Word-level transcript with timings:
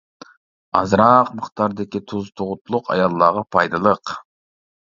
ئازراق 0.79 1.29
مىقداردىكى 1.41 2.01
تۇز 2.13 2.31
تۇغۇتلۇق 2.41 2.91
ئاياللارغا 2.95 3.45
پايدىلىق. 3.59 4.19